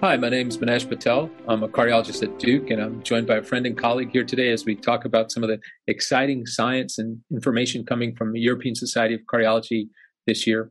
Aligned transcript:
Hi, 0.00 0.16
my 0.16 0.28
name 0.28 0.46
is 0.46 0.58
Manesh 0.58 0.88
Patel. 0.88 1.28
I'm 1.48 1.64
a 1.64 1.68
cardiologist 1.68 2.22
at 2.22 2.38
Duke, 2.38 2.70
and 2.70 2.80
I'm 2.80 3.02
joined 3.02 3.26
by 3.26 3.38
a 3.38 3.42
friend 3.42 3.66
and 3.66 3.76
colleague 3.76 4.10
here 4.12 4.22
today 4.22 4.52
as 4.52 4.64
we 4.64 4.76
talk 4.76 5.04
about 5.04 5.32
some 5.32 5.42
of 5.42 5.48
the 5.48 5.58
exciting 5.88 6.46
science 6.46 6.98
and 6.98 7.18
information 7.32 7.84
coming 7.84 8.14
from 8.14 8.32
the 8.32 8.38
European 8.38 8.76
Society 8.76 9.14
of 9.14 9.22
Cardiology 9.22 9.88
this 10.24 10.46
year. 10.46 10.70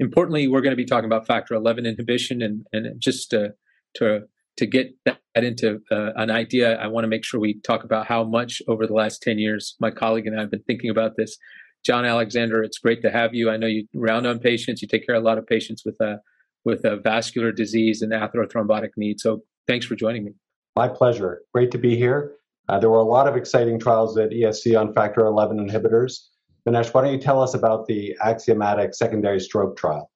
Importantly, 0.00 0.48
we're 0.48 0.60
going 0.60 0.72
to 0.72 0.76
be 0.76 0.84
talking 0.84 1.04
about 1.04 1.24
factor 1.24 1.54
11 1.54 1.86
inhibition, 1.86 2.42
and, 2.42 2.66
and 2.72 3.00
just 3.00 3.30
to, 3.30 3.54
to, 3.94 4.22
to 4.56 4.66
get 4.66 4.92
that 5.04 5.20
into 5.36 5.80
uh, 5.92 6.10
an 6.16 6.32
idea, 6.32 6.74
I 6.74 6.88
want 6.88 7.04
to 7.04 7.08
make 7.08 7.24
sure 7.24 7.38
we 7.38 7.60
talk 7.60 7.84
about 7.84 8.08
how 8.08 8.24
much 8.24 8.60
over 8.66 8.88
the 8.88 8.94
last 8.94 9.22
10 9.22 9.38
years 9.38 9.76
my 9.78 9.92
colleague 9.92 10.26
and 10.26 10.36
I 10.36 10.40
have 10.40 10.50
been 10.50 10.64
thinking 10.64 10.90
about 10.90 11.16
this. 11.16 11.38
John 11.86 12.04
Alexander, 12.04 12.64
it's 12.64 12.78
great 12.78 13.02
to 13.02 13.10
have 13.12 13.34
you. 13.34 13.50
I 13.50 13.56
know 13.56 13.68
you 13.68 13.86
round 13.94 14.26
on 14.26 14.40
patients, 14.40 14.82
you 14.82 14.88
take 14.88 15.06
care 15.06 15.14
of 15.14 15.22
a 15.22 15.24
lot 15.24 15.38
of 15.38 15.46
patients 15.46 15.84
with 15.84 16.00
uh, 16.00 16.16
with 16.64 16.84
a 16.84 16.96
vascular 16.96 17.52
disease 17.52 18.02
and 18.02 18.12
atherothrombotic 18.12 18.90
need. 18.96 19.20
So 19.20 19.42
thanks 19.66 19.86
for 19.86 19.94
joining 19.94 20.24
me. 20.24 20.32
My 20.76 20.88
pleasure. 20.88 21.42
Great 21.52 21.70
to 21.72 21.78
be 21.78 21.96
here. 21.96 22.32
Uh, 22.68 22.78
there 22.78 22.90
were 22.90 22.98
a 22.98 23.04
lot 23.04 23.28
of 23.28 23.36
exciting 23.36 23.78
trials 23.78 24.16
at 24.16 24.30
ESC 24.30 24.78
on 24.78 24.92
factor 24.92 25.20
11 25.20 25.58
inhibitors. 25.58 26.28
Manesh, 26.66 26.94
why 26.94 27.02
don't 27.02 27.12
you 27.12 27.20
tell 27.20 27.42
us 27.42 27.54
about 27.54 27.86
the 27.86 28.16
axiomatic 28.22 28.94
secondary 28.94 29.38
stroke 29.38 29.76
trial? 29.76 30.10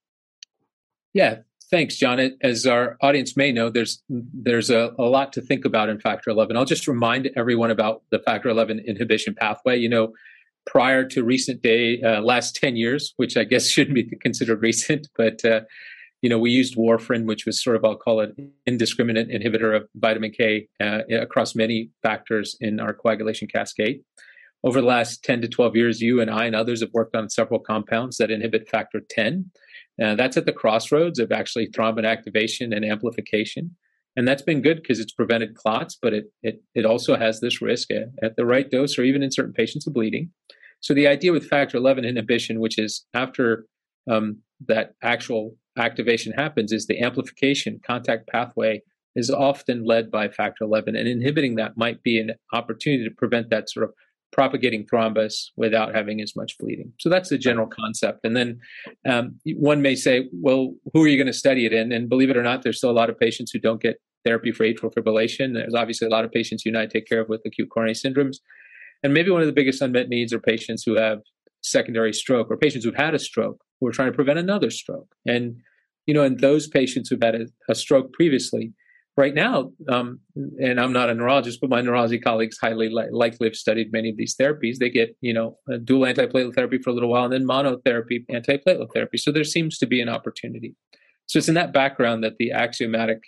Yeah, 1.12 1.38
thanks, 1.70 1.96
John. 1.96 2.36
As 2.42 2.66
our 2.66 2.96
audience 3.02 3.36
may 3.36 3.52
know, 3.52 3.68
there's 3.68 4.02
there's 4.08 4.70
a, 4.70 4.92
a 4.98 5.02
lot 5.02 5.32
to 5.34 5.42
think 5.42 5.64
about 5.64 5.90
in 5.90 6.00
factor 6.00 6.30
11. 6.30 6.56
I'll 6.56 6.64
just 6.64 6.88
remind 6.88 7.30
everyone 7.36 7.70
about 7.70 8.02
the 8.10 8.18
factor 8.18 8.48
11 8.48 8.80
inhibition 8.86 9.34
pathway. 9.34 9.78
You 9.78 9.90
know, 9.90 10.12
prior 10.66 11.04
to 11.04 11.22
recent 11.22 11.62
day, 11.62 12.00
uh, 12.02 12.20
last 12.22 12.56
10 12.56 12.76
years, 12.76 13.12
which 13.16 13.36
I 13.36 13.44
guess 13.44 13.68
shouldn't 13.70 13.94
be 13.94 14.04
considered 14.16 14.62
recent, 14.62 15.08
but 15.16 15.44
uh, 15.44 15.60
you 16.22 16.28
know, 16.28 16.38
we 16.38 16.50
used 16.50 16.76
warfarin, 16.76 17.26
which 17.26 17.46
was 17.46 17.62
sort 17.62 17.76
of, 17.76 17.84
I'll 17.84 17.96
call 17.96 18.20
it 18.20 18.34
indiscriminate 18.66 19.28
inhibitor 19.28 19.76
of 19.76 19.88
vitamin 19.94 20.32
K 20.32 20.68
uh, 20.80 21.00
across 21.10 21.54
many 21.54 21.90
factors 22.02 22.56
in 22.60 22.80
our 22.80 22.92
coagulation 22.92 23.48
cascade. 23.48 24.00
Over 24.64 24.80
the 24.80 24.86
last 24.86 25.22
10 25.22 25.42
to 25.42 25.48
12 25.48 25.76
years, 25.76 26.00
you 26.00 26.20
and 26.20 26.30
I 26.30 26.46
and 26.46 26.56
others 26.56 26.80
have 26.80 26.92
worked 26.92 27.14
on 27.14 27.30
several 27.30 27.60
compounds 27.60 28.16
that 28.16 28.30
inhibit 28.30 28.68
factor 28.68 29.00
10. 29.08 29.50
Uh, 30.02 30.16
that's 30.16 30.36
at 30.36 30.46
the 30.46 30.52
crossroads 30.52 31.20
of 31.20 31.30
actually 31.30 31.68
thrombin 31.68 32.04
activation 32.04 32.72
and 32.72 32.84
amplification. 32.84 33.76
And 34.16 34.26
that's 34.26 34.42
been 34.42 34.62
good 34.62 34.78
because 34.78 34.98
it's 34.98 35.12
prevented 35.12 35.54
clots, 35.54 35.96
but 36.00 36.12
it, 36.12 36.24
it, 36.42 36.60
it 36.74 36.84
also 36.84 37.16
has 37.16 37.38
this 37.38 37.62
risk 37.62 37.92
at, 37.92 38.08
at 38.20 38.34
the 38.34 38.44
right 38.44 38.68
dose 38.68 38.98
or 38.98 39.04
even 39.04 39.22
in 39.22 39.30
certain 39.30 39.52
patients 39.52 39.86
of 39.86 39.92
bleeding. 39.92 40.32
So 40.80 40.92
the 40.92 41.06
idea 41.06 41.30
with 41.30 41.48
factor 41.48 41.76
11 41.76 42.04
inhibition, 42.04 42.58
which 42.58 42.78
is 42.78 43.06
after 43.14 43.66
um, 44.10 44.38
that 44.66 44.94
actual 45.02 45.56
activation 45.78 46.32
happens 46.32 46.72
is 46.72 46.86
the 46.86 47.00
amplification 47.00 47.80
contact 47.86 48.28
pathway 48.28 48.82
is 49.16 49.30
often 49.30 49.84
led 49.84 50.10
by 50.10 50.28
factor 50.28 50.64
11 50.64 50.94
and 50.94 51.08
inhibiting 51.08 51.56
that 51.56 51.76
might 51.76 52.02
be 52.02 52.18
an 52.18 52.32
opportunity 52.52 53.04
to 53.04 53.14
prevent 53.14 53.50
that 53.50 53.68
sort 53.68 53.84
of 53.84 53.92
propagating 54.30 54.86
thrombus 54.86 55.46
without 55.56 55.94
having 55.94 56.20
as 56.20 56.36
much 56.36 56.56
bleeding. 56.58 56.92
So 57.00 57.08
that's 57.08 57.30
the 57.30 57.38
general 57.38 57.66
concept. 57.66 58.20
And 58.24 58.36
then 58.36 58.60
um, 59.08 59.38
one 59.56 59.80
may 59.80 59.94
say 59.94 60.28
well 60.32 60.74
who 60.92 61.02
are 61.02 61.08
you 61.08 61.16
going 61.16 61.26
to 61.26 61.32
study 61.32 61.64
it 61.66 61.72
in? 61.72 61.92
And 61.92 62.08
believe 62.08 62.30
it 62.30 62.36
or 62.36 62.42
not 62.42 62.62
there's 62.62 62.78
still 62.78 62.90
a 62.90 62.92
lot 62.92 63.10
of 63.10 63.18
patients 63.18 63.50
who 63.50 63.58
don't 63.58 63.80
get 63.80 63.96
therapy 64.24 64.52
for 64.52 64.64
atrial 64.64 64.92
fibrillation. 64.92 65.54
There's 65.54 65.74
obviously 65.74 66.06
a 66.06 66.10
lot 66.10 66.24
of 66.24 66.30
patients 66.30 66.64
you 66.64 66.70
and 66.70 66.78
i 66.78 66.86
take 66.86 67.06
care 67.06 67.20
of 67.20 67.28
with 67.28 67.40
acute 67.46 67.70
coronary 67.70 67.94
syndromes. 67.94 68.36
And 69.02 69.14
maybe 69.14 69.30
one 69.30 69.40
of 69.40 69.46
the 69.46 69.52
biggest 69.52 69.80
unmet 69.80 70.08
needs 70.08 70.32
are 70.32 70.40
patients 70.40 70.82
who 70.84 70.96
have 70.96 71.20
secondary 71.62 72.12
stroke 72.12 72.50
or 72.50 72.56
patients 72.56 72.84
who've 72.84 72.94
had 72.94 73.14
a 73.14 73.18
stroke 73.18 73.62
who 73.80 73.86
are 73.86 73.92
trying 73.92 74.10
to 74.10 74.16
prevent 74.16 74.38
another 74.38 74.70
stroke. 74.70 75.14
And, 75.26 75.60
you 76.08 76.14
know, 76.14 76.24
in 76.24 76.38
those 76.38 76.66
patients 76.66 77.08
who've 77.08 77.22
had 77.22 77.34
a, 77.36 77.46
a 77.68 77.74
stroke 77.74 78.12
previously, 78.12 78.72
right 79.18 79.34
now, 79.34 79.72
um, 79.88 80.20
and 80.58 80.80
I'm 80.80 80.92
not 80.92 81.10
a 81.10 81.14
neurologist, 81.14 81.60
but 81.60 81.68
my 81.68 81.80
neurology 81.80 82.18
colleagues 82.18 82.56
highly 82.56 82.88
li- 82.88 83.10
likely 83.10 83.48
have 83.48 83.56
studied 83.56 83.92
many 83.92 84.10
of 84.10 84.16
these 84.16 84.34
therapies. 84.34 84.76
They 84.78 84.90
get, 84.90 85.16
you 85.20 85.34
know, 85.34 85.58
dual 85.84 86.06
antiplatelet 86.06 86.54
therapy 86.54 86.78
for 86.78 86.90
a 86.90 86.92
little 86.92 87.10
while 87.10 87.24
and 87.24 87.32
then 87.32 87.44
monotherapy, 87.44 88.24
antiplatelet 88.30 88.92
therapy. 88.94 89.18
So 89.18 89.32
there 89.32 89.44
seems 89.44 89.76
to 89.78 89.86
be 89.86 90.00
an 90.00 90.08
opportunity. 90.08 90.76
So 91.26 91.38
it's 91.38 91.48
in 91.48 91.56
that 91.56 91.72
background 91.72 92.24
that 92.24 92.38
the 92.38 92.52
axiomatic 92.52 93.18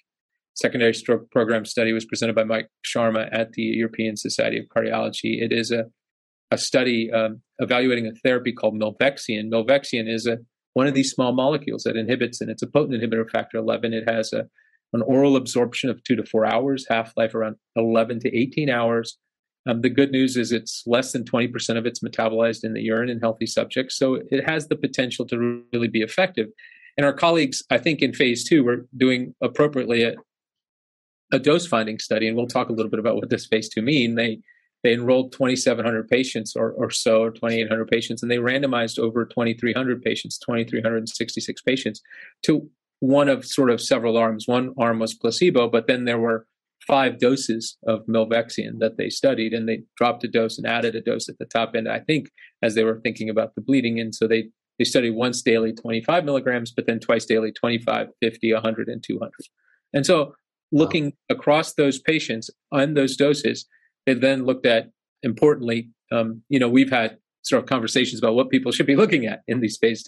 secondary 0.54 0.94
stroke 0.94 1.30
program 1.30 1.64
study 1.64 1.92
was 1.92 2.04
presented 2.04 2.36
by 2.36 2.44
Mike 2.44 2.68
Sharma 2.86 3.28
at 3.32 3.52
the 3.52 3.62
European 3.62 4.16
Society 4.16 4.58
of 4.58 4.66
Cardiology. 4.74 5.42
It 5.42 5.52
is 5.52 5.70
a 5.70 5.86
a 6.52 6.58
study 6.58 7.12
um, 7.12 7.42
evaluating 7.60 8.06
a 8.06 8.12
therapy 8.24 8.52
called 8.52 8.74
milvexian. 8.74 9.50
Milvexian 9.50 10.08
is 10.08 10.26
a 10.26 10.38
one 10.74 10.86
of 10.86 10.94
these 10.94 11.10
small 11.10 11.32
molecules 11.32 11.82
that 11.82 11.96
inhibits, 11.96 12.40
and 12.40 12.50
it's 12.50 12.62
a 12.62 12.66
potent 12.66 13.00
inhibitor 13.00 13.22
of 13.22 13.30
factor 13.30 13.58
11. 13.58 13.92
It 13.92 14.08
has 14.08 14.32
a, 14.32 14.46
an 14.92 15.02
oral 15.02 15.36
absorption 15.36 15.90
of 15.90 16.02
two 16.04 16.16
to 16.16 16.24
four 16.24 16.46
hours, 16.46 16.86
half 16.88 17.12
life 17.16 17.34
around 17.34 17.56
11 17.76 18.20
to 18.20 18.36
18 18.36 18.70
hours. 18.70 19.18
Um, 19.68 19.82
the 19.82 19.90
good 19.90 20.10
news 20.10 20.36
is 20.36 20.52
it's 20.52 20.82
less 20.86 21.12
than 21.12 21.24
20% 21.24 21.76
of 21.76 21.86
it's 21.86 22.00
metabolized 22.00 22.64
in 22.64 22.72
the 22.72 22.82
urine 22.82 23.10
in 23.10 23.20
healthy 23.20 23.46
subjects. 23.46 23.98
So 23.98 24.20
it 24.30 24.48
has 24.48 24.68
the 24.68 24.76
potential 24.76 25.26
to 25.26 25.62
really 25.72 25.88
be 25.88 26.00
effective. 26.00 26.48
And 26.96 27.04
our 27.04 27.12
colleagues, 27.12 27.62
I 27.70 27.78
think 27.78 28.00
in 28.00 28.14
phase 28.14 28.44
two, 28.44 28.64
we're 28.64 28.86
doing 28.96 29.34
appropriately 29.42 30.02
a, 30.02 30.14
a 31.32 31.38
dose 31.38 31.66
finding 31.66 31.98
study. 31.98 32.26
And 32.26 32.36
we'll 32.36 32.46
talk 32.46 32.68
a 32.68 32.72
little 32.72 32.90
bit 32.90 33.00
about 33.00 33.16
what 33.16 33.28
this 33.28 33.46
phase 33.46 33.68
two 33.68 33.82
mean. 33.82 34.14
They 34.14 34.40
they 34.82 34.92
enrolled 34.92 35.32
2,700 35.32 36.08
patients 36.08 36.56
or, 36.56 36.72
or 36.72 36.90
so, 36.90 37.22
or 37.22 37.30
2,800 37.30 37.88
patients, 37.88 38.22
and 38.22 38.30
they 38.30 38.38
randomized 38.38 38.98
over 38.98 39.24
2,300 39.24 40.02
patients, 40.02 40.38
2,366 40.38 41.62
patients, 41.62 42.00
to 42.42 42.68
one 43.00 43.28
of 43.28 43.44
sort 43.44 43.70
of 43.70 43.80
several 43.80 44.16
arms. 44.16 44.46
One 44.46 44.74
arm 44.78 44.98
was 44.98 45.14
placebo, 45.14 45.68
but 45.68 45.86
then 45.86 46.04
there 46.04 46.18
were 46.18 46.46
five 46.86 47.18
doses 47.18 47.76
of 47.86 48.06
milvexian 48.06 48.78
that 48.78 48.96
they 48.96 49.10
studied, 49.10 49.52
and 49.52 49.68
they 49.68 49.82
dropped 49.96 50.24
a 50.24 50.28
dose 50.28 50.58
and 50.58 50.66
added 50.66 50.94
a 50.94 51.00
dose 51.00 51.28
at 51.28 51.38
the 51.38 51.44
top 51.44 51.74
end. 51.74 51.88
I 51.88 52.00
think 52.00 52.30
as 52.62 52.74
they 52.74 52.84
were 52.84 53.00
thinking 53.00 53.28
about 53.28 53.54
the 53.54 53.60
bleeding, 53.60 54.00
and 54.00 54.14
so 54.14 54.26
they 54.26 54.48
they 54.78 54.84
studied 54.84 55.10
once 55.10 55.42
daily 55.42 55.74
25 55.74 56.24
milligrams, 56.24 56.72
but 56.72 56.86
then 56.86 57.00
twice 57.00 57.26
daily 57.26 57.52
25, 57.52 58.08
50, 58.22 58.54
100, 58.54 58.88
and 58.88 59.04
200. 59.06 59.30
And 59.92 60.06
so 60.06 60.34
looking 60.72 61.04
wow. 61.04 61.36
across 61.36 61.74
those 61.74 61.98
patients 61.98 62.48
on 62.72 62.94
those 62.94 63.14
doses 63.14 63.66
they 64.06 64.14
then 64.14 64.44
looked 64.44 64.66
at, 64.66 64.90
importantly, 65.22 65.90
um, 66.12 66.42
you 66.48 66.58
know, 66.58 66.68
we've 66.68 66.90
had 66.90 67.18
sort 67.42 67.62
of 67.62 67.68
conversations 67.68 68.20
about 68.20 68.34
what 68.34 68.50
people 68.50 68.72
should 68.72 68.86
be 68.86 68.96
looking 68.96 69.26
at 69.26 69.42
in 69.46 69.60
these 69.60 69.78
phase. 69.78 70.04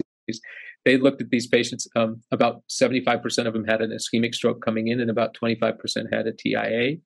They 0.84 0.96
looked 0.96 1.22
at 1.22 1.30
these 1.30 1.46
patients. 1.46 1.86
Um, 1.94 2.22
about 2.32 2.62
75% 2.68 3.46
of 3.46 3.52
them 3.52 3.64
had 3.64 3.80
an 3.80 3.90
ischemic 3.90 4.34
stroke 4.34 4.64
coming 4.64 4.88
in, 4.88 5.00
and 5.00 5.10
about 5.10 5.36
25% 5.40 6.12
had 6.12 6.26
a 6.26 6.32
TIA. 6.32 6.96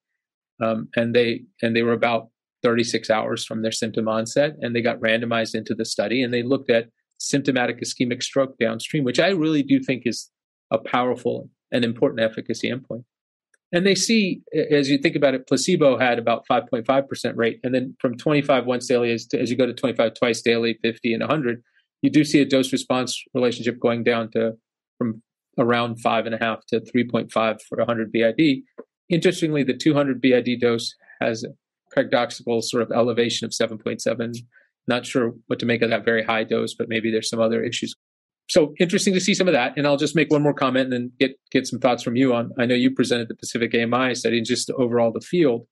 Um, 0.62 0.88
and 0.96 1.14
they 1.14 1.42
and 1.62 1.76
they 1.76 1.82
were 1.82 1.92
about 1.92 2.28
36 2.62 3.10
hours 3.10 3.44
from 3.44 3.62
their 3.62 3.72
symptom 3.72 4.08
onset, 4.08 4.56
and 4.60 4.74
they 4.74 4.80
got 4.80 5.00
randomized 5.00 5.54
into 5.54 5.74
the 5.74 5.84
study. 5.84 6.22
And 6.22 6.32
they 6.32 6.42
looked 6.42 6.70
at 6.70 6.88
symptomatic 7.18 7.80
ischemic 7.80 8.22
stroke 8.22 8.56
downstream, 8.58 9.04
which 9.04 9.20
I 9.20 9.28
really 9.28 9.62
do 9.62 9.80
think 9.80 10.02
is 10.06 10.30
a 10.70 10.78
powerful 10.78 11.50
and 11.70 11.84
important 11.84 12.20
efficacy 12.20 12.70
endpoint. 12.70 13.04
And 13.72 13.84
they 13.84 13.94
see, 13.94 14.42
as 14.70 14.88
you 14.88 14.98
think 14.98 15.16
about 15.16 15.34
it, 15.34 15.46
placebo 15.46 15.98
had 15.98 16.18
about 16.18 16.46
5.5% 16.48 17.36
rate. 17.36 17.58
And 17.64 17.74
then 17.74 17.96
from 18.00 18.16
25 18.16 18.64
once 18.64 18.86
daily, 18.86 19.12
as, 19.12 19.26
to, 19.26 19.40
as 19.40 19.50
you 19.50 19.56
go 19.56 19.66
to 19.66 19.74
25 19.74 20.14
twice 20.14 20.40
daily, 20.40 20.78
50 20.82 21.14
and 21.14 21.22
100, 21.22 21.62
you 22.02 22.10
do 22.10 22.24
see 22.24 22.40
a 22.40 22.44
dose 22.44 22.72
response 22.72 23.20
relationship 23.34 23.80
going 23.80 24.04
down 24.04 24.30
to 24.32 24.52
from 24.98 25.22
around 25.58 25.96
5.5 26.02 26.60
to 26.68 26.80
3.5 26.80 27.60
for 27.68 27.78
100 27.78 28.12
BID. 28.12 28.62
Interestingly, 29.08 29.64
the 29.64 29.74
200 29.74 30.20
BID 30.20 30.60
dose 30.60 30.94
has 31.20 31.44
a 31.44 31.48
paradoxical 31.92 32.62
sort 32.62 32.82
of 32.82 32.92
elevation 32.92 33.44
of 33.44 33.50
7.7. 33.50 34.36
Not 34.86 35.06
sure 35.06 35.32
what 35.48 35.58
to 35.58 35.66
make 35.66 35.82
of 35.82 35.90
that 35.90 36.04
very 36.04 36.22
high 36.22 36.44
dose, 36.44 36.74
but 36.74 36.88
maybe 36.88 37.10
there's 37.10 37.28
some 37.28 37.40
other 37.40 37.64
issues 37.64 37.94
so 38.48 38.74
interesting 38.78 39.12
to 39.14 39.20
see 39.20 39.34
some 39.34 39.48
of 39.48 39.54
that. 39.54 39.76
And 39.76 39.86
I'll 39.86 39.96
just 39.96 40.14
make 40.14 40.30
one 40.30 40.42
more 40.42 40.54
comment 40.54 40.84
and 40.84 40.92
then 40.92 41.12
get 41.18 41.38
get 41.50 41.66
some 41.66 41.80
thoughts 41.80 42.02
from 42.02 42.16
you 42.16 42.34
on. 42.34 42.52
I 42.58 42.66
know 42.66 42.74
you 42.74 42.90
presented 42.90 43.28
the 43.28 43.34
Pacific 43.34 43.74
AMI 43.74 44.14
study 44.14 44.38
and 44.38 44.46
just 44.46 44.70
overall 44.70 45.12
the 45.12 45.20
field. 45.20 45.66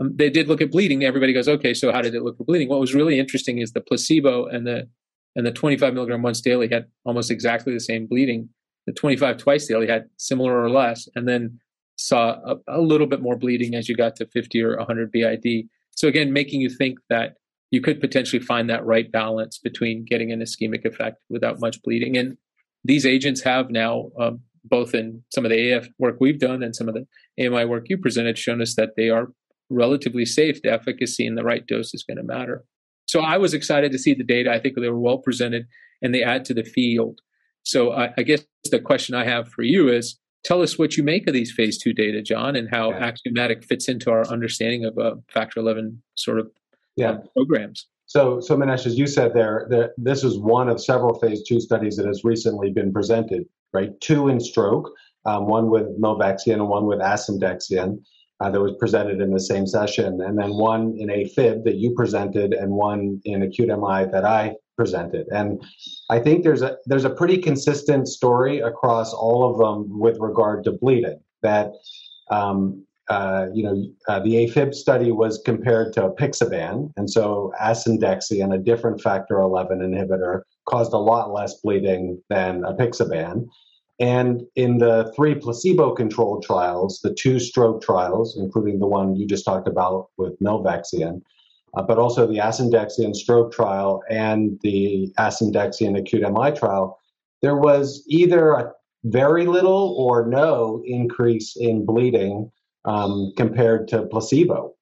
Um, 0.00 0.16
they 0.16 0.30
did 0.30 0.48
look 0.48 0.60
at 0.60 0.72
bleeding. 0.72 1.04
Everybody 1.04 1.32
goes, 1.32 1.48
okay, 1.48 1.74
so 1.74 1.92
how 1.92 2.02
did 2.02 2.14
it 2.14 2.22
look 2.22 2.36
for 2.36 2.44
bleeding? 2.44 2.68
What 2.68 2.80
was 2.80 2.94
really 2.94 3.18
interesting 3.18 3.58
is 3.58 3.72
the 3.72 3.80
placebo 3.80 4.46
and 4.46 4.66
the 4.66 4.88
and 5.36 5.44
the 5.44 5.52
25 5.52 5.94
milligram 5.94 6.22
once 6.22 6.40
daily 6.40 6.68
had 6.68 6.86
almost 7.04 7.30
exactly 7.30 7.72
the 7.72 7.80
same 7.80 8.06
bleeding. 8.06 8.48
The 8.86 8.92
25 8.92 9.38
twice 9.38 9.66
daily 9.66 9.88
had 9.88 10.04
similar 10.16 10.60
or 10.62 10.70
less, 10.70 11.08
and 11.14 11.28
then 11.28 11.58
saw 11.96 12.36
a, 12.44 12.56
a 12.68 12.80
little 12.80 13.06
bit 13.06 13.20
more 13.20 13.36
bleeding 13.36 13.74
as 13.74 13.88
you 13.88 13.96
got 13.96 14.16
to 14.16 14.26
50 14.26 14.62
or 14.62 14.76
100 14.76 15.10
BID. 15.10 15.68
So 15.90 16.08
again, 16.08 16.32
making 16.32 16.60
you 16.60 16.68
think 16.68 16.98
that 17.08 17.34
you 17.74 17.80
could 17.80 18.00
potentially 18.00 18.40
find 18.40 18.70
that 18.70 18.86
right 18.86 19.10
balance 19.10 19.58
between 19.58 20.04
getting 20.08 20.30
an 20.30 20.38
ischemic 20.40 20.84
effect 20.84 21.16
without 21.28 21.58
much 21.58 21.82
bleeding. 21.82 22.16
And 22.16 22.36
these 22.84 23.04
agents 23.04 23.42
have 23.42 23.68
now, 23.68 24.10
um, 24.16 24.42
both 24.64 24.94
in 24.94 25.24
some 25.34 25.44
of 25.44 25.50
the 25.50 25.72
AF 25.72 25.88
work 25.98 26.18
we've 26.20 26.38
done 26.38 26.62
and 26.62 26.76
some 26.76 26.88
of 26.88 26.94
the 26.94 27.04
AMI 27.44 27.64
work 27.64 27.86
you 27.88 27.98
presented, 27.98 28.38
shown 28.38 28.62
us 28.62 28.76
that 28.76 28.90
they 28.96 29.10
are 29.10 29.32
relatively 29.70 30.24
safe. 30.24 30.62
The 30.62 30.70
efficacy 30.70 31.26
in 31.26 31.34
the 31.34 31.42
right 31.42 31.66
dose 31.66 31.92
is 31.94 32.04
going 32.04 32.18
to 32.18 32.22
matter. 32.22 32.64
So 33.06 33.22
I 33.22 33.38
was 33.38 33.52
excited 33.52 33.90
to 33.90 33.98
see 33.98 34.14
the 34.14 34.22
data. 34.22 34.52
I 34.52 34.60
think 34.60 34.76
they 34.76 34.88
were 34.88 35.00
well 35.00 35.18
presented 35.18 35.66
and 36.00 36.14
they 36.14 36.22
add 36.22 36.44
to 36.44 36.54
the 36.54 36.62
field. 36.62 37.18
So 37.64 37.90
I, 37.90 38.14
I 38.16 38.22
guess 38.22 38.44
the 38.70 38.78
question 38.78 39.16
I 39.16 39.24
have 39.24 39.48
for 39.48 39.62
you 39.62 39.88
is 39.88 40.16
tell 40.44 40.62
us 40.62 40.78
what 40.78 40.96
you 40.96 41.02
make 41.02 41.26
of 41.26 41.34
these 41.34 41.52
phase 41.52 41.76
two 41.76 41.92
data, 41.92 42.22
John, 42.22 42.54
and 42.54 42.68
how 42.70 42.90
yeah. 42.90 42.98
axiomatic 42.98 43.64
fits 43.64 43.88
into 43.88 44.12
our 44.12 44.24
understanding 44.28 44.84
of 44.84 44.96
uh, 44.96 45.16
factor 45.28 45.58
11 45.58 46.00
sort 46.14 46.38
of 46.38 46.46
yeah. 46.96 47.18
Programs. 47.36 47.88
So, 48.06 48.40
so 48.40 48.56
Manesh, 48.56 48.86
as 48.86 48.98
you 48.98 49.06
said 49.06 49.32
there, 49.34 49.66
there, 49.70 49.94
this 49.96 50.24
is 50.24 50.38
one 50.38 50.68
of 50.68 50.80
several 50.80 51.18
phase 51.18 51.42
two 51.42 51.60
studies 51.60 51.96
that 51.96 52.06
has 52.06 52.22
recently 52.22 52.70
been 52.70 52.92
presented, 52.92 53.44
right? 53.72 53.98
Two 54.00 54.28
in 54.28 54.40
stroke, 54.40 54.90
um, 55.24 55.46
one 55.46 55.70
with 55.70 55.84
milvexian 56.00 56.54
and 56.54 56.68
one 56.68 56.86
with 56.86 56.98
asundexian 56.98 58.02
uh, 58.40 58.50
that 58.50 58.60
was 58.60 58.74
presented 58.78 59.20
in 59.20 59.32
the 59.32 59.40
same 59.40 59.66
session, 59.66 60.20
and 60.20 60.38
then 60.38 60.54
one 60.54 60.94
in 60.98 61.08
AFib 61.08 61.64
that 61.64 61.76
you 61.76 61.94
presented, 61.94 62.52
and 62.52 62.70
one 62.70 63.20
in 63.24 63.42
acute 63.42 63.68
MI 63.68 64.04
that 64.12 64.24
I 64.24 64.54
presented. 64.76 65.26
And 65.28 65.62
I 66.10 66.18
think 66.18 66.44
there's 66.44 66.62
a 66.62 66.76
there's 66.86 67.04
a 67.04 67.10
pretty 67.10 67.38
consistent 67.38 68.08
story 68.08 68.58
across 68.58 69.14
all 69.14 69.50
of 69.50 69.58
them 69.58 69.98
with 69.98 70.18
regard 70.20 70.64
to 70.64 70.72
bleeding. 70.72 71.20
That 71.42 71.72
um, 72.30 72.84
uh, 73.08 73.46
you 73.52 73.62
know 73.62 73.84
uh, 74.08 74.20
the 74.20 74.46
AFib 74.46 74.74
study 74.74 75.12
was 75.12 75.40
compared 75.44 75.92
to 75.94 76.08
apixaban, 76.08 76.92
and 76.96 77.10
so 77.10 77.52
asundexian, 77.60 78.54
a 78.54 78.58
different 78.58 79.00
factor 79.00 79.40
11 79.40 79.80
inhibitor, 79.80 80.42
caused 80.68 80.92
a 80.92 80.98
lot 80.98 81.32
less 81.32 81.54
bleeding 81.60 82.22
than 82.30 82.62
apixaban. 82.62 83.46
And 84.00 84.42
in 84.56 84.78
the 84.78 85.12
three 85.14 85.36
placebo 85.36 85.94
controlled 85.94 86.42
trials, 86.42 87.00
the 87.02 87.14
two 87.14 87.38
stroke 87.38 87.80
trials, 87.80 88.36
including 88.36 88.80
the 88.80 88.88
one 88.88 89.14
you 89.14 89.26
just 89.26 89.44
talked 89.44 89.68
about 89.68 90.08
with 90.16 90.38
milvexian, 90.40 91.20
uh, 91.76 91.82
but 91.82 91.98
also 91.98 92.26
the 92.26 92.38
asundexian 92.38 93.14
stroke 93.14 93.52
trial 93.52 94.02
and 94.10 94.58
the 94.62 95.12
asundexian 95.18 95.98
acute 95.98 96.22
MI 96.22 96.50
trial, 96.52 96.98
there 97.42 97.56
was 97.56 98.04
either 98.08 98.52
a 98.52 98.72
very 99.04 99.46
little 99.46 99.94
or 99.98 100.26
no 100.26 100.82
increase 100.86 101.56
in 101.56 101.84
bleeding 101.84 102.50
um, 102.84 103.32
compared 103.36 103.88
to 103.88 104.06
placebo, 104.06 104.74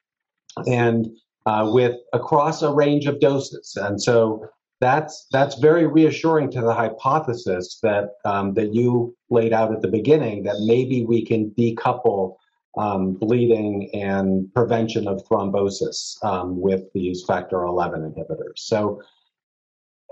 and 0.67 1.09
uh, 1.47 1.71
with 1.73 1.97
across 2.13 2.63
a 2.63 2.73
range 2.73 3.07
of 3.07 3.21
doses. 3.21 3.77
And 3.81 4.01
so 4.01 4.49
that's 4.83 5.27
that's 5.31 5.55
very 5.59 5.87
reassuring 5.87 6.51
to 6.51 6.61
the 6.61 6.75
hypothesis 6.75 7.79
that 7.85 8.11
um, 8.25 8.55
that 8.55 8.75
you 8.75 9.17
laid 9.31 9.53
out 9.53 9.73
at 9.73 9.81
the 9.81 9.89
beginning 9.89 10.43
that 10.43 10.57
maybe 10.67 11.05
we 11.05 11.25
can 11.25 11.51
decouple 11.57 12.35
um, 12.77 13.15
bleeding 13.15 13.91
and 13.95 14.53
prevention 14.55 15.07
of 15.07 15.23
thrombosis 15.29 16.23
um, 16.25 16.61
with 16.61 16.83
these 16.95 17.23
factor 17.25 17.63
11 17.63 18.01
inhibitors. 18.01 18.57
So 18.57 19.01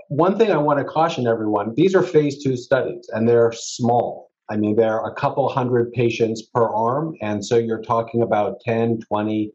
one 0.07 0.37
thing 0.37 0.51
I 0.51 0.57
want 0.57 0.79
to 0.79 0.85
caution 0.85 1.27
everyone: 1.27 1.73
these 1.75 1.93
are 1.93 2.03
phase 2.03 2.41
two 2.41 2.55
studies, 2.55 3.09
and 3.11 3.27
they're 3.27 3.51
small. 3.51 4.30
I 4.51 4.57
mean, 4.57 4.75
there 4.75 4.99
are 4.99 5.09
a 5.09 5.15
couple 5.15 5.47
hundred 5.49 5.93
patients 5.93 6.41
per 6.41 6.67
arm, 6.67 7.15
and 7.21 7.43
so 7.43 7.57
you're 7.57 7.81
talking 7.81 8.21
about 8.21 8.59
10, 8.61 8.99
20, 9.07 9.53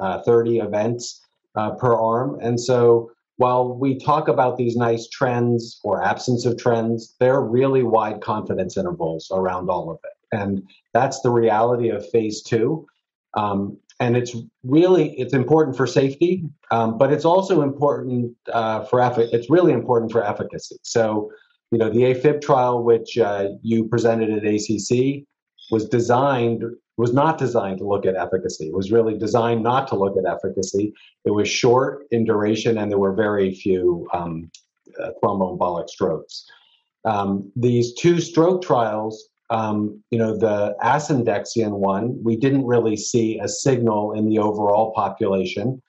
uh, 0.00 0.22
30 0.22 0.58
events 0.58 1.24
uh, 1.54 1.70
per 1.72 1.94
arm, 1.94 2.38
and 2.40 2.58
so 2.58 3.12
while 3.36 3.74
we 3.74 3.98
talk 3.98 4.28
about 4.28 4.56
these 4.56 4.76
nice 4.76 5.08
trends 5.08 5.80
or 5.82 6.02
absence 6.02 6.44
of 6.44 6.56
trends, 6.58 7.14
there 7.18 7.34
are 7.34 7.44
really 7.44 7.82
wide 7.82 8.20
confidence 8.20 8.76
intervals 8.76 9.30
around 9.32 9.70
all 9.70 9.90
of 9.90 9.98
it. 10.04 10.36
And 10.36 10.62
that's 10.92 11.20
the 11.22 11.30
reality 11.30 11.88
of 11.88 12.08
phase 12.10 12.42
two. 12.42 12.86
Um, 13.34 13.78
and 14.00 14.16
it's 14.16 14.36
really 14.64 15.18
it's 15.18 15.32
important 15.32 15.76
for 15.76 15.86
safety, 15.86 16.44
um, 16.70 16.98
but 16.98 17.12
it's 17.12 17.24
also 17.24 17.62
important 17.62 18.36
uh, 18.52 18.84
for 18.84 18.98
effic- 18.98 19.32
it's 19.32 19.48
really 19.48 19.72
important 19.72 20.12
for 20.12 20.24
efficacy. 20.24 20.76
So, 20.82 21.30
you 21.72 21.78
know, 21.78 21.88
the 21.88 22.00
AFib 22.00 22.42
trial, 22.42 22.84
which 22.84 23.18
uh, 23.18 23.48
you 23.62 23.88
presented 23.88 24.30
at 24.30 24.44
ACC, 24.44 25.24
was 25.70 25.88
designed 25.88 26.62
was 26.98 27.14
not 27.14 27.38
designed 27.38 27.78
to 27.78 27.88
look 27.88 28.04
at 28.04 28.14
efficacy. 28.14 28.66
It 28.66 28.74
was 28.74 28.92
really 28.92 29.16
designed 29.16 29.62
not 29.62 29.88
to 29.88 29.96
look 29.96 30.14
at 30.18 30.30
efficacy. 30.30 30.92
It 31.24 31.30
was 31.30 31.48
short 31.48 32.04
in 32.10 32.24
duration, 32.24 32.76
and 32.76 32.90
there 32.90 32.98
were 32.98 33.14
very 33.14 33.54
few 33.54 34.06
um, 34.12 34.50
uh, 35.02 35.10
thromboembolic 35.22 35.88
strokes. 35.88 36.44
Um, 37.06 37.50
these 37.56 37.94
two 37.94 38.20
stroke 38.20 38.62
trials, 38.62 39.30
um, 39.48 40.02
you 40.10 40.18
know, 40.18 40.36
the 40.36 40.76
asundexian 40.84 41.78
one, 41.78 42.22
we 42.22 42.36
didn't 42.36 42.66
really 42.66 42.96
see 42.96 43.38
a 43.38 43.48
signal 43.48 44.12
in 44.12 44.28
the 44.28 44.38
overall 44.38 44.92
population, 44.94 45.82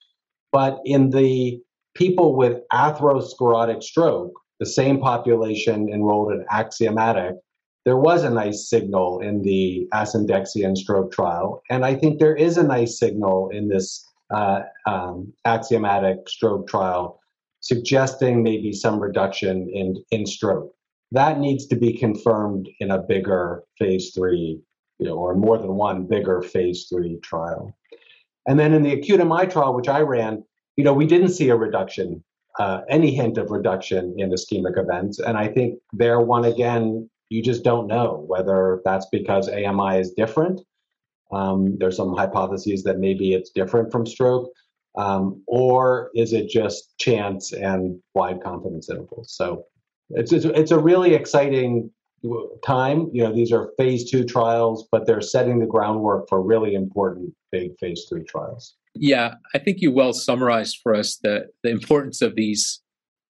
but 0.54 0.80
in 0.86 1.10
the 1.10 1.62
people 1.96 2.36
with 2.36 2.62
atherosclerotic 2.72 3.84
stroke, 3.84 4.32
the 4.64 4.70
same 4.70 4.98
population 4.98 5.90
enrolled 5.90 6.32
in 6.32 6.46
axiomatic, 6.50 7.36
there 7.84 7.98
was 7.98 8.24
a 8.24 8.30
nice 8.30 8.70
signal 8.70 9.20
in 9.20 9.42
the 9.42 9.86
asundexian 9.94 10.78
stroke 10.78 11.12
trial, 11.12 11.62
and 11.70 11.84
I 11.84 11.96
think 11.96 12.18
there 12.18 12.36
is 12.36 12.58
a 12.58 12.64
nice 12.64 12.98
signal 12.98 13.50
in 13.50 13.68
this 13.68 14.10
uh, 14.34 14.62
um, 14.88 15.34
axiomatic 15.44 16.30
stroke 16.30 16.70
trial, 16.70 17.20
suggesting 17.60 18.42
maybe 18.42 18.72
some 18.72 19.02
reduction 19.02 19.70
in 19.74 20.02
in 20.12 20.26
stroke. 20.26 20.72
That 21.12 21.40
needs 21.40 21.68
to 21.68 21.76
be 21.76 21.98
confirmed 21.98 22.70
in 22.80 22.90
a 22.90 23.04
bigger 23.14 23.64
phase 23.78 24.14
three, 24.16 24.62
you 24.98 25.06
know, 25.06 25.18
or 25.18 25.36
more 25.36 25.58
than 25.58 25.76
one 25.76 26.08
bigger 26.08 26.42
phase 26.42 26.88
three 26.90 27.20
trial. 27.22 27.76
And 28.48 28.58
then 28.58 28.74
in 28.74 28.84
the 28.84 28.94
acute 28.94 29.20
MI 29.20 29.46
trial, 29.46 29.76
which 29.76 29.90
I 29.90 30.00
ran, 30.00 30.46
you 30.78 30.86
know, 30.86 30.94
we 30.94 31.06
didn't 31.06 31.36
see 31.38 31.50
a 31.50 31.56
reduction, 31.58 32.24
uh, 32.60 32.82
any 32.90 33.14
hint 33.14 33.38
of 33.38 33.52
reduction 33.52 34.14
in 34.18 34.32
ischemic 34.32 34.78
events. 34.78 35.20
And 35.20 35.38
I 35.38 35.48
think 35.48 35.80
there, 35.92 36.22
one 36.22 36.46
again, 36.46 37.10
you 37.30 37.42
just 37.42 37.64
don't 37.64 37.88
know 37.88 38.24
whether 38.28 38.82
that's 38.86 39.08
because 39.12 39.50
AMI 39.50 40.00
is 40.00 40.12
different. 40.12 40.62
Um, 41.32 41.78
there's 41.80 41.98
some 41.98 42.14
hypotheses 42.14 42.84
that 42.84 43.00
maybe 43.00 43.34
it's 43.34 43.50
different 43.50 43.92
from 43.92 44.06
stroke, 44.06 44.52
um, 44.96 45.42
or 45.48 46.12
is 46.14 46.32
it 46.32 46.48
just 46.48 46.96
chance 47.00 47.54
and 47.54 48.00
wide 48.14 48.44
confidence 48.44 48.90
intervals? 48.90 49.34
So 49.36 49.66
it's, 50.12 50.32
it's, 50.32 50.46
it's 50.46 50.72
a 50.72 50.78
really 50.78 51.16
exciting 51.16 51.90
time. 52.64 53.10
You 53.12 53.24
know, 53.24 53.34
these 53.34 53.52
are 53.52 53.72
phase 53.78 54.10
two 54.10 54.24
trials, 54.24 54.88
but 54.92 55.08
they're 55.08 55.22
setting 55.22 55.58
the 55.58 55.66
groundwork 55.66 56.30
for 56.30 56.42
really 56.42 56.76
important 56.76 57.34
big 57.52 57.72
phase 57.80 58.06
three 58.08 58.24
trials. 58.24 58.76
Yeah, 58.96 59.36
I 59.54 59.60
think 59.60 59.80
you 59.82 59.92
well 59.92 60.14
summarized 60.14 60.80
for 60.84 60.94
us 60.94 61.18
the 61.18 61.48
the 61.64 61.70
importance 61.70 62.22
of 62.22 62.36
these 62.36 62.82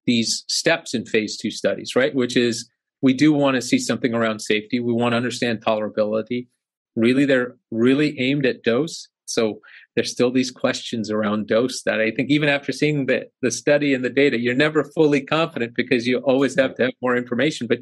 these 0.05 0.43
steps 0.48 0.93
in 0.93 1.05
phase 1.05 1.38
two 1.38 1.51
studies, 1.51 1.96
right? 1.96 2.13
Which 2.13 2.36
is 2.36 2.70
we 3.01 3.13
do 3.13 3.34
want 3.34 3.55
to 3.55 3.62
see 3.62 3.79
something 3.79 4.13
around 4.13 4.39
safety. 4.39 4.79
We 4.79 4.93
want 4.93 5.13
to 5.13 5.17
understand 5.17 5.63
tolerability. 5.63 6.48
Really, 6.96 7.25
they're 7.25 7.55
really 7.72 8.20
aimed 8.20 8.46
at 8.46 8.63
dose. 8.63 9.08
So 9.25 9.60
there's 9.96 10.12
still 10.12 10.32
these 10.32 10.51
questions 10.51 11.10
around 11.10 11.48
dose 11.48 11.84
that 11.84 12.01
I 12.01 12.12
think 12.12 12.29
even 12.29 12.50
after 12.50 12.72
seeing 12.72 13.05
the, 13.05 13.24
the 13.41 13.51
study 13.51 13.93
and 13.93 14.03
the 14.03 14.10
data, 14.10 14.39
you're 14.39 14.53
never 14.53 14.84
fully 14.84 15.22
confident 15.22 15.75
because 15.75 16.05
you 16.05 16.20
always 16.20 16.55
have 16.58 16.75
to 16.75 16.84
have 16.84 16.93
more 17.01 17.15
information. 17.15 17.67
But 17.67 17.79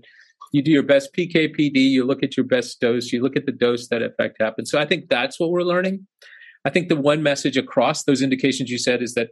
you 0.51 0.61
do 0.61 0.71
your 0.71 0.83
best 0.83 1.13
PK 1.13 1.55
PD, 1.55 1.77
you 1.77 2.03
look 2.03 2.23
at 2.23 2.35
your 2.37 2.45
best 2.45 2.79
dose, 2.79 3.11
you 3.11 3.21
look 3.21 3.35
at 3.35 3.45
the 3.45 3.51
dose 3.51 3.87
that 3.87 4.01
effect 4.01 4.37
happens. 4.39 4.69
So 4.69 4.79
I 4.79 4.85
think 4.85 5.09
that's 5.09 5.39
what 5.39 5.49
we're 5.49 5.63
learning. 5.63 6.07
I 6.65 6.69
think 6.69 6.89
the 6.89 6.95
one 6.95 7.23
message 7.23 7.57
across 7.57 8.03
those 8.03 8.21
indications 8.21 8.69
you 8.69 8.77
said 8.77 9.01
is 9.01 9.13
that 9.15 9.29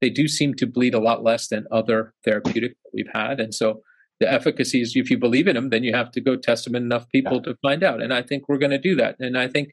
they 0.00 0.10
do 0.10 0.28
seem 0.28 0.54
to 0.54 0.66
bleed 0.66 0.94
a 0.94 1.00
lot 1.00 1.22
less 1.22 1.48
than 1.48 1.66
other 1.70 2.12
therapeutics 2.24 2.74
that 2.84 2.90
we've 2.92 3.10
had. 3.14 3.40
And 3.40 3.54
so 3.54 3.82
the 4.20 4.30
efficacy 4.30 4.80
is 4.80 4.94
if 4.94 5.10
you 5.10 5.18
believe 5.18 5.46
in 5.46 5.54
them, 5.54 5.70
then 5.70 5.84
you 5.84 5.94
have 5.94 6.10
to 6.12 6.20
go 6.20 6.36
test 6.36 6.64
them 6.64 6.74
in 6.74 6.82
enough 6.82 7.08
people 7.10 7.36
yeah. 7.36 7.52
to 7.52 7.58
find 7.62 7.82
out. 7.82 8.02
And 8.02 8.12
I 8.12 8.22
think 8.22 8.48
we're 8.48 8.58
going 8.58 8.70
to 8.70 8.78
do 8.78 8.94
that. 8.96 9.16
And 9.20 9.38
I 9.38 9.48
think 9.48 9.72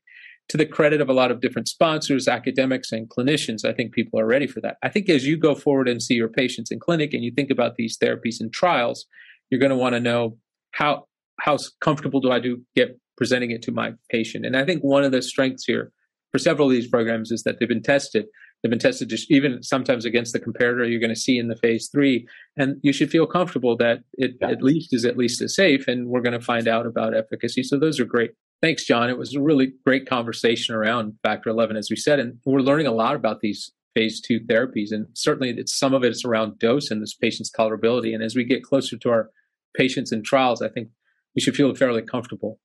to 0.50 0.58
the 0.58 0.66
credit 0.66 1.02
of 1.02 1.10
a 1.10 1.14
lot 1.14 1.32
of 1.32 1.40
different 1.40 1.68
sponsors, 1.68 2.28
academics, 2.28 2.92
and 2.92 3.10
clinicians, 3.10 3.66
I 3.66 3.74
think 3.74 3.94
people 3.94 4.20
are 4.20 4.26
ready 4.26 4.48
for 4.48 4.60
that. 4.62 4.78
I 4.84 4.90
think 4.90 5.10
as 5.10 5.26
you 5.26 5.38
go 5.38 5.56
forward 5.56 5.88
and 5.88 6.02
see 6.02 6.16
your 6.16 6.28
patients 6.28 6.72
in 6.72 6.80
clinic 6.80 7.14
and 7.14 7.24
you 7.24 7.32
think 7.32 7.50
about 7.50 7.76
these 7.76 7.98
therapies 7.98 8.40
and 8.40 8.52
trials, 8.52 9.06
you're 9.50 9.60
going 9.60 9.70
to 9.70 9.78
want 9.78 9.94
to 9.94 10.00
know 10.00 10.38
how 10.72 11.08
how 11.40 11.58
comfortable 11.82 12.20
do 12.20 12.32
I 12.32 12.40
do 12.40 12.62
get 12.76 12.98
presenting 13.18 13.52
it 13.52 13.62
to 13.64 13.72
my 13.72 13.94
patient. 14.10 14.46
And 14.46 14.56
I 14.56 14.66
think 14.66 14.82
one 14.82 15.04
of 15.04 15.12
the 15.12 15.22
strengths 15.22 15.66
here 15.66 15.92
for 16.34 16.40
several 16.40 16.68
of 16.68 16.74
these 16.74 16.90
programs 16.90 17.32
is 17.32 17.44
that 17.44 17.60
they've 17.60 17.70
been 17.70 17.82
tested 17.82 18.26
They've 18.64 18.70
been 18.70 18.80
tested 18.80 19.10
just 19.10 19.30
even 19.30 19.62
sometimes 19.62 20.06
against 20.06 20.32
the 20.32 20.40
comparator 20.40 20.90
you're 20.90 21.02
going 21.02 21.14
to 21.14 21.20
see 21.20 21.38
in 21.38 21.50
the 21.50 21.56
phase 21.58 21.90
three. 21.90 22.26
And 22.56 22.78
you 22.82 22.94
should 22.94 23.12
feel 23.12 23.28
comfortable 23.28 23.76
that 23.78 24.04
it 24.14 24.36
yeah. 24.40 24.52
at 24.52 24.64
least 24.64 24.94
is 24.94 25.04
at 25.04 25.18
least 25.18 25.42
as 25.42 25.54
safe. 25.54 25.86
And 25.90 26.08
we're 26.08 26.22
going 26.22 26.40
to 26.40 26.46
find 26.46 26.68
out 26.68 26.86
about 26.86 27.14
efficacy. 27.14 27.62
So 27.62 27.78
those 27.78 28.00
are 28.00 28.06
great. 28.06 28.32
Thanks, 28.62 28.86
John. 28.86 29.10
It 29.10 29.18
was 29.18 29.36
a 29.36 29.42
really 29.42 29.74
great 29.86 30.08
conversation 30.08 30.74
around 30.74 31.16
factor 31.24 31.50
11, 31.50 31.76
as 31.76 31.90
we 31.90 31.98
said. 31.98 32.20
And 32.20 32.40
we're 32.46 32.62
learning 32.62 32.88
a 32.88 32.94
lot 32.94 33.16
about 33.16 33.42
these 33.42 33.70
phase 33.94 34.22
two 34.22 34.40
therapies. 34.40 34.92
And 34.92 35.08
certainly 35.14 35.50
it's, 35.50 35.78
some 35.78 35.94
of 35.94 36.06
it 36.06 36.12
is 36.12 36.24
around 36.24 36.58
dose 36.58 36.90
and 36.90 37.02
this 37.02 37.14
patient's 37.14 37.52
tolerability. 37.52 38.16
And 38.16 38.24
as 38.24 38.34
we 38.34 38.46
get 38.46 38.64
closer 38.64 38.98
to 38.98 39.10
our 39.10 39.30
patients 39.76 40.14
in 40.14 40.24
trials, 40.24 40.62
I 40.62 40.70
think 40.70 40.88
we 41.36 41.42
should 41.42 41.56
feel 41.56 41.76
fairly 41.76 42.02
comfortable. 42.02 42.60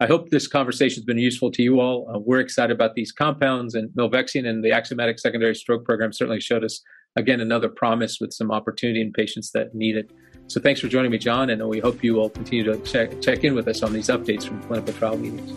I 0.00 0.06
hope 0.06 0.30
this 0.30 0.48
conversation 0.48 0.96
has 0.96 1.04
been 1.04 1.18
useful 1.18 1.52
to 1.52 1.62
you 1.62 1.78
all. 1.78 2.10
Uh, 2.12 2.18
we're 2.18 2.40
excited 2.40 2.74
about 2.74 2.96
these 2.96 3.12
compounds 3.12 3.76
and 3.76 3.90
milvexian 3.90 4.44
and 4.44 4.64
the 4.64 4.72
axiomatic 4.72 5.20
secondary 5.20 5.54
stroke 5.54 5.84
program 5.84 6.12
certainly 6.12 6.40
showed 6.40 6.64
us 6.64 6.82
again 7.14 7.40
another 7.40 7.68
promise 7.68 8.18
with 8.20 8.32
some 8.32 8.50
opportunity 8.50 9.00
in 9.00 9.12
patients 9.12 9.52
that 9.52 9.72
need 9.72 9.96
it. 9.96 10.10
So 10.48 10.60
thanks 10.60 10.80
for 10.80 10.88
joining 10.88 11.12
me, 11.12 11.18
John, 11.18 11.50
and 11.50 11.64
we 11.68 11.78
hope 11.78 12.02
you 12.02 12.14
will 12.14 12.28
continue 12.28 12.64
to 12.64 12.76
check, 12.78 13.20
check 13.22 13.44
in 13.44 13.54
with 13.54 13.68
us 13.68 13.84
on 13.84 13.92
these 13.92 14.08
updates 14.08 14.42
from 14.42 14.60
clinical 14.64 14.92
trial 14.94 15.16
meetings. 15.16 15.52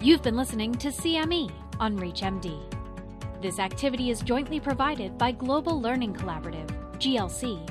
You've 0.00 0.22
been 0.22 0.36
listening 0.36 0.74
to 0.74 0.88
CME 0.88 1.52
on 1.78 1.96
ReachMD. 1.96 2.60
This 3.40 3.60
activity 3.60 4.10
is 4.10 4.20
jointly 4.20 4.58
provided 4.58 5.16
by 5.16 5.30
Global 5.30 5.80
Learning 5.80 6.12
Collaborative, 6.12 6.68
GLC, 6.98 7.70